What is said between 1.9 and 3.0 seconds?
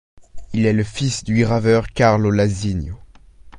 Carlo Lasinio.